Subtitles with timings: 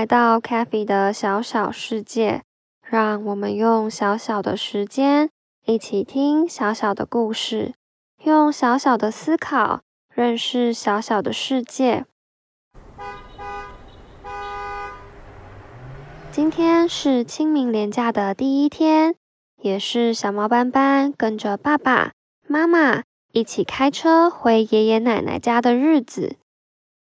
[0.00, 2.40] 来到 CaFi 的小小世界，
[2.80, 5.28] 让我们用小小的时间
[5.66, 7.74] 一起听小小的故事，
[8.24, 9.82] 用小小的思考
[10.14, 12.06] 认识小小的世界。
[16.32, 19.14] 今天是清明连假的第一天，
[19.60, 22.12] 也是小猫斑斑跟着爸爸
[22.48, 23.02] 妈妈
[23.32, 26.36] 一起开车回爷爷奶奶家的日子。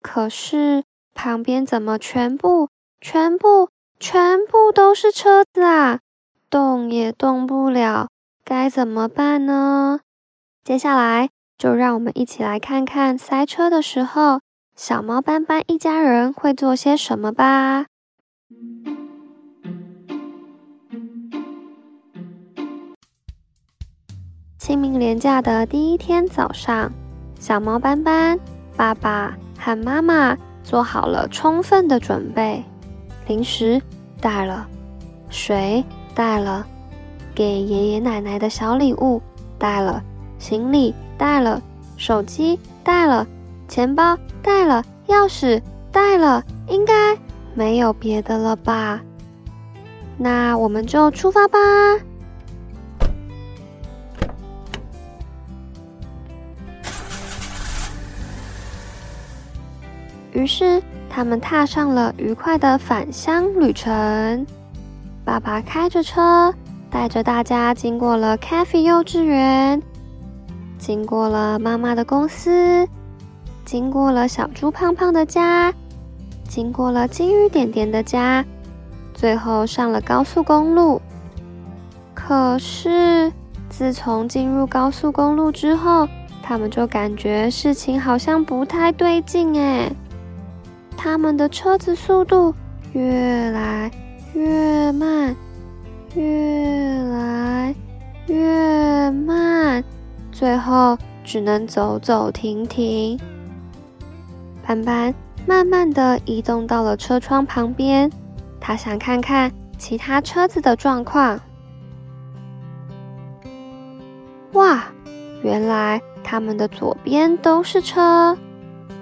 [0.02, 6.00] 可是，旁边怎么全部、全部、全部都是车子啊？
[6.50, 8.10] 动也动不了，
[8.44, 10.00] 该怎么办呢？
[10.64, 14.42] 接下来就让我们一起来看看塞车的时候，
[14.76, 17.86] 小猫斑斑一家人会做些什么吧。
[24.58, 26.92] 清明连假的第一天早上，
[27.40, 28.40] 小猫斑斑、
[28.76, 30.38] 爸爸和妈妈。
[30.64, 32.62] 做好了充分的准备，
[33.28, 33.82] 零食
[34.22, 34.66] 带了，
[35.30, 35.84] 水
[36.16, 36.66] 带了，
[37.36, 39.22] 给爷爷奶奶的小礼物
[39.60, 40.02] 带了，
[40.40, 41.62] 行李带了，
[41.98, 43.28] 手机带了，
[43.68, 45.62] 钱包带了，钥匙
[45.92, 47.18] 带了，应该
[47.54, 49.02] 没有别的了吧？
[50.18, 51.60] 那我们就出发吧。
[60.32, 60.82] 于是，
[61.18, 64.46] 他们踏上了愉快的返乡旅程。
[65.26, 66.54] 爸爸开着车，
[66.92, 69.82] 带着大家经过了 CaFi 幼稚园，
[70.78, 72.88] 经过了妈妈的公司，
[73.66, 75.74] 经过了小猪胖胖的家，
[76.48, 78.46] 经过了金鱼点点的家，
[79.16, 81.02] 最后上了高速公路。
[82.14, 83.34] 可是，
[83.72, 86.08] 自从进入高速公路之后，
[86.44, 89.92] 他们就感觉事情好像不太对劲哎。
[90.98, 92.54] 他们的车子速度
[92.92, 93.90] 越来
[94.34, 95.34] 越慢，
[96.16, 97.74] 越来
[98.26, 99.82] 越慢，
[100.32, 103.18] 最后只能走走停停。
[104.66, 105.14] 斑斑
[105.46, 108.12] 慢慢的移动到了车窗旁边，
[108.60, 111.40] 他想看看其他车子的状况。
[114.54, 114.86] 哇，
[115.44, 118.38] 原来他们的左边都是车，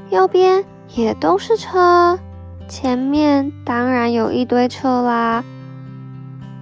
[0.09, 0.63] 右边。
[0.95, 2.17] 也都是车，
[2.69, 5.43] 前面当然有一堆车啦。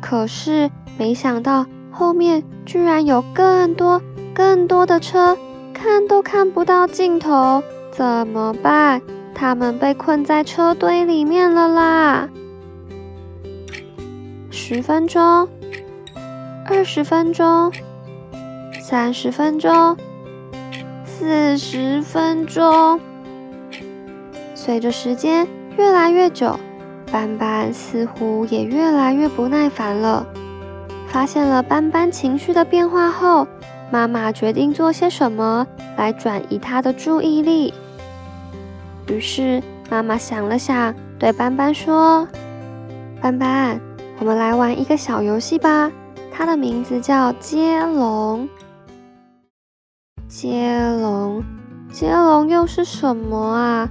[0.02, 4.02] 可是没想到后面居然有更多
[4.34, 5.38] 更多的车，
[5.72, 7.62] 看都看不到尽头，
[7.92, 9.02] 怎么办？
[9.36, 12.30] 他们被困在车堆里面了啦！
[14.50, 15.48] 十分钟，
[16.66, 17.72] 二十分钟，
[18.82, 19.96] 三十分钟，
[21.06, 23.00] 四十分钟。
[24.66, 25.46] 随着时间
[25.78, 26.58] 越来越久，
[27.12, 30.26] 斑斑似乎也越来越不耐烦了。
[31.10, 33.46] 发现了斑斑情绪的变化后，
[33.92, 37.74] 妈妈决定做些什么来转移他的注意力。
[39.10, 42.26] 于是妈妈想了想，对斑斑说
[43.22, 43.82] ：“斑斑，
[44.18, 45.92] 我们来玩一个小游戏吧，
[46.32, 48.48] 它的名字叫接龙。
[50.30, 51.44] 接龙，
[51.92, 53.90] 接龙又是什么啊？”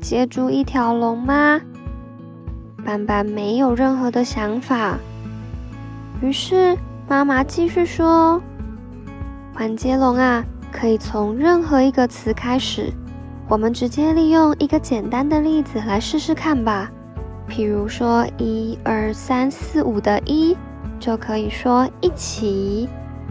[0.00, 1.60] 接住一条龙吗？
[2.84, 4.96] 斑斑没有任何的想法。
[6.22, 6.76] 于是
[7.08, 8.40] 妈妈继续说
[9.58, 12.92] ：“玩接龙啊，可以从任何一个词开始。
[13.48, 16.90] 我们直接利用一个简单的例子来试试看吧。
[17.48, 20.56] 譬如说，一二三四五的一，
[21.00, 22.88] 就可以说一起。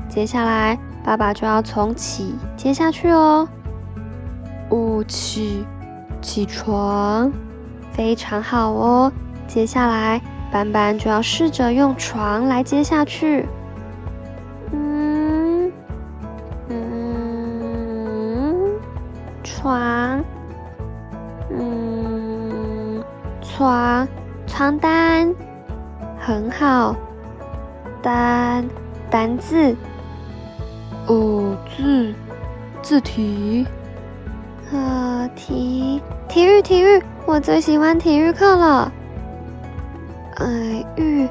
[0.09, 3.47] 接下来爸爸就要从起接下去哦，
[4.69, 5.65] 五起。”
[6.27, 7.31] 起床
[7.94, 9.09] 非常好哦。
[9.47, 10.21] 接下来
[10.51, 13.45] 斑斑就要试着用床来接下去。
[14.74, 15.71] 嗯
[16.68, 18.79] 嗯
[19.41, 20.21] 床
[21.50, 23.01] 嗯
[23.41, 24.06] 床
[24.45, 25.33] 床单
[26.19, 26.94] 很好。
[28.01, 28.68] 单
[29.09, 29.74] 单字。
[31.07, 32.13] 哦字
[32.81, 33.65] 字体。
[34.71, 38.91] 呃，体，体育，体育，我最喜欢体育课了。
[40.35, 40.47] 呃，
[40.97, 41.27] 芋，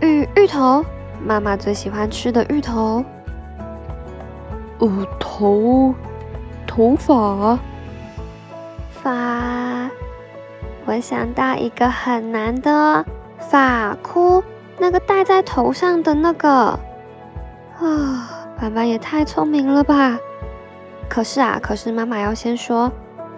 [0.00, 0.84] 芋，芋头，
[1.24, 3.04] 妈妈最喜欢吃的芋头。
[4.78, 5.94] 哦，头，
[6.66, 7.58] 头发，
[8.90, 9.88] 发，
[10.86, 13.04] 我想到一个很难的
[13.38, 14.42] 发箍。
[14.78, 16.78] 那个戴在头上的那个，
[17.78, 18.28] 啊，
[18.60, 20.18] 爸爸也太聪明了吧！
[21.08, 22.90] 可是啊，可是妈妈要先说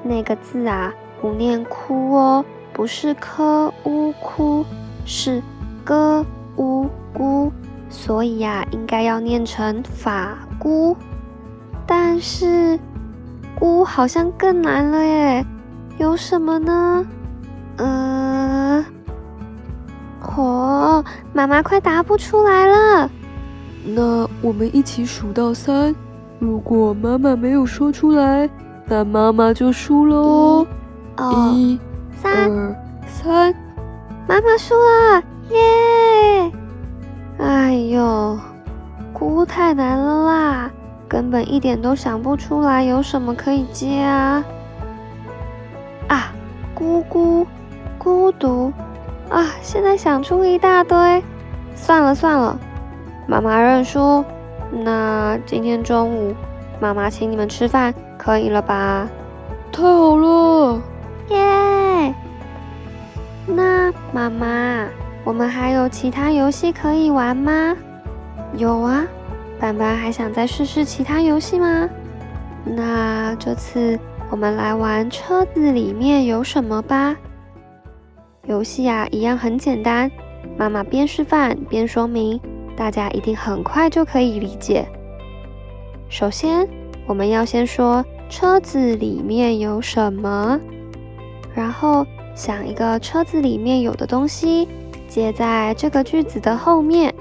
[0.02, 4.64] 那个字啊，不念哭哦，不是科乌哭，
[5.04, 5.42] 是
[5.84, 6.24] 歌
[6.56, 7.52] 乌姑，
[7.88, 10.96] 所以呀，应该要念成法姑。
[11.86, 12.78] 但是
[13.58, 15.46] 姑好像更难了耶，
[15.98, 17.06] 有什么呢？
[17.76, 18.84] 呃。
[20.36, 23.10] 哦，妈妈快答不出来了。
[23.84, 25.92] 那我们一起数到三，
[26.38, 28.48] 如果妈妈没有说出来，
[28.86, 30.66] 那妈妈就输了哦。
[31.52, 31.78] 一、
[32.16, 32.76] 三、二、
[33.06, 33.54] 三，
[34.28, 36.52] 妈妈输了，耶！
[37.38, 38.38] 哎呦，
[39.12, 40.70] 菇太难了啦，
[41.08, 44.44] 根本一点都想不出来有什么可以接啊。
[46.08, 46.32] 啊，
[46.74, 47.46] 姑姑，
[47.98, 48.72] 孤独。
[49.28, 49.44] 啊！
[49.60, 51.22] 现在想出一大堆，
[51.74, 52.58] 算了算了，
[53.26, 54.24] 妈妈认输。
[54.70, 56.34] 那今天中午，
[56.80, 59.08] 妈妈请你们吃饭，可以了吧？
[59.72, 60.82] 太好了，
[61.28, 62.14] 耶！
[63.46, 64.86] 那妈妈，
[65.24, 67.76] 我们还有其他游戏可以玩吗？
[68.56, 69.06] 有啊，
[69.58, 71.88] 斑斑还想再试试其他游戏吗？
[72.64, 73.98] 那这次
[74.30, 77.16] 我们来玩车子里面有什么吧。
[78.44, 80.10] 游戏啊，一样很简单。
[80.56, 82.40] 妈妈边示范边说明，
[82.78, 84.86] 大家一定很快就可以理解。
[86.08, 86.68] 首先，
[87.08, 90.60] 我们要先说车子里面有什么，
[91.52, 94.68] 然后想一个车子里面有的东西，
[95.08, 97.12] 接在这个句子的后面，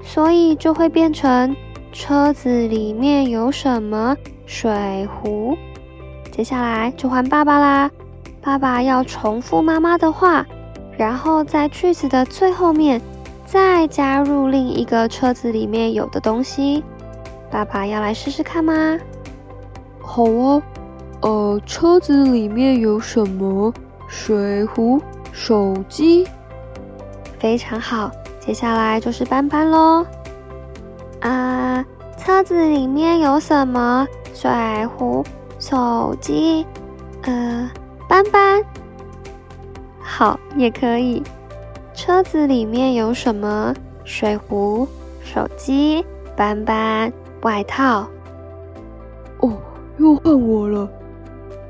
[0.00, 1.56] 所以就会变成
[1.92, 4.16] 车子里面有什么？
[4.46, 5.58] 水壶。
[6.30, 7.90] 接下来就换爸爸啦，
[8.40, 10.46] 爸爸要重复妈妈的话。
[10.96, 13.00] 然后在句子的最后面，
[13.50, 16.84] 再加入另一个车子里面有的东西。
[17.50, 18.96] 爸爸要来试试看吗？
[20.00, 20.62] 好啊，
[21.22, 23.74] 呃，车子里面有什么？
[24.06, 25.02] 水壶、
[25.32, 26.28] 手机。
[27.40, 28.08] 非常好，
[28.38, 30.06] 接下来就是斑斑喽。
[31.18, 31.86] 啊、呃，
[32.16, 34.06] 车子里面有什么？
[34.32, 34.48] 水
[34.86, 35.24] 壶、
[35.58, 36.64] 手机。
[37.22, 37.68] 呃，
[38.08, 38.62] 斑斑。
[39.98, 41.20] 好，也可以。
[42.02, 43.74] 车子里面有什么？
[44.04, 44.88] 水壶、
[45.22, 46.02] 手机、
[46.34, 47.12] 斑斑、
[47.42, 48.08] 外套。
[49.40, 49.52] 哦，
[49.98, 50.88] 又换我了。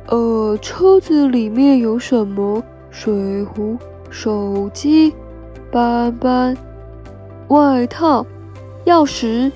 [0.07, 2.63] 呃，车子里面有什么？
[2.93, 3.77] 水壶、
[4.09, 5.13] 手机、
[5.73, 6.57] 斑斑、
[7.49, 8.25] 外套、
[8.85, 9.51] 钥匙。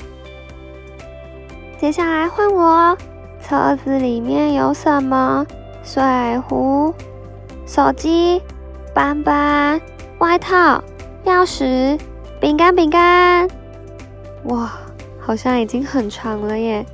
[1.79, 2.99] 接下来换我。
[3.41, 5.47] 车子里面有什么？
[5.85, 6.03] 水
[6.49, 6.93] 壶、
[7.65, 8.43] 手机。
[8.93, 9.81] 斑斑，
[10.19, 10.83] 外套，
[11.25, 11.99] 钥匙，
[12.41, 13.49] 饼干，饼干。
[14.45, 14.73] 哇，
[15.19, 16.85] 好像已经很长了耶，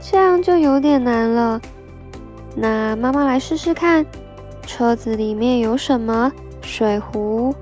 [0.00, 1.60] 这样就有点难了。
[2.54, 4.06] 那妈妈来试试看，
[4.66, 6.32] 车子里面有什么？
[6.62, 7.54] 水壶，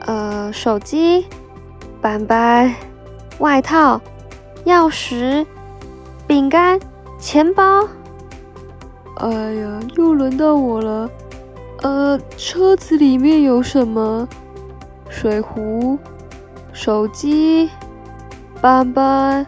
[0.00, 1.26] 呃，手机，
[2.00, 2.74] 斑斑，
[3.38, 4.00] 外套，
[4.64, 5.44] 钥匙，
[6.26, 6.78] 饼干，
[7.18, 7.88] 钱包。
[9.16, 11.10] 哎呀，又轮到我了。
[11.82, 14.28] 呃，车子里面有什么？
[15.08, 15.98] 水壶、
[16.72, 17.70] 手机、
[18.60, 19.46] 斑斑，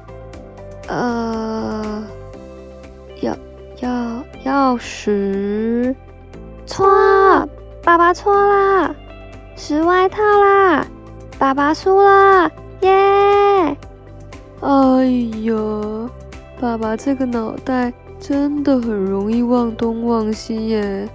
[0.87, 2.05] 呃，
[3.21, 3.35] 钥
[3.81, 5.95] 钥钥匙。
[6.65, 6.87] 错，
[7.83, 8.95] 爸爸错啦，
[9.57, 10.87] 是外套啦，
[11.39, 12.51] 爸爸输了，
[12.83, 13.77] 耶！
[14.61, 15.05] 哎
[15.43, 15.55] 呀，
[16.61, 21.09] 爸爸这个脑袋真的很容易忘东忘西耶。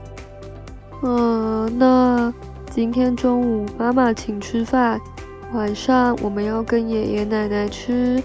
[1.06, 2.34] 嗯，那
[2.72, 4.98] 今天中午妈妈请吃饭，
[5.52, 8.24] 晚上我们要跟爷爷奶奶吃，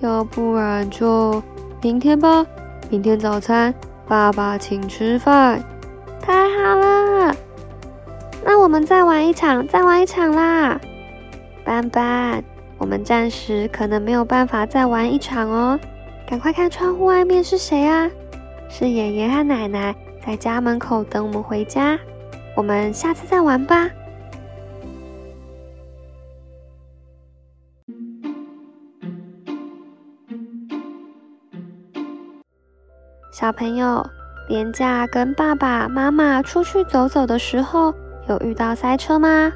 [0.00, 1.40] 要不然就
[1.80, 2.44] 明天吧。
[2.90, 3.72] 明天早餐
[4.08, 5.62] 爸爸请吃饭，
[6.20, 7.36] 太好了。
[8.44, 10.80] 那我们再玩一场，再玩一场啦。
[11.64, 12.42] 斑斑，
[12.78, 15.78] 我们暂时可能没有办法再玩一场哦。
[16.26, 18.10] 赶快看窗户外面是谁啊？
[18.68, 19.94] 是爷爷和奶奶。
[20.28, 21.98] 在家门口等我们回家。
[22.54, 23.88] 我们下次再玩吧。
[33.32, 34.06] 小朋友，
[34.50, 37.94] 连假跟爸爸妈妈出去走走的时候，
[38.28, 39.50] 有遇到塞车吗？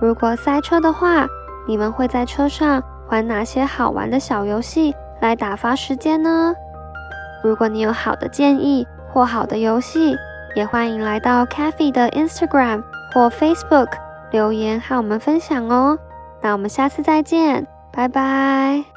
[0.00, 1.28] 如果塞车的话，
[1.68, 6.52] 你们会在车上玩哪些好玩的小游戏来打发时间呢？
[7.44, 8.84] 如果你有好的建议
[9.16, 10.14] 或好的游戏，
[10.54, 12.82] 也欢迎来到 CaFi 的 Instagram
[13.14, 13.88] 或 Facebook
[14.30, 15.98] 留言和我们分享哦。
[16.42, 18.95] 那我们下次再见，拜拜。